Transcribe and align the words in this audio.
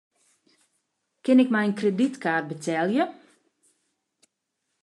Kin 1.23 1.41
ik 1.43 1.49
mei 1.53 1.67
in 1.69 1.77
kredytkaart 1.79 2.49
betelje? 2.51 3.03